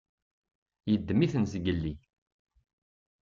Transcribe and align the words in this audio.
Yeddem-iten 0.91 1.45
zgelli. 1.51 1.93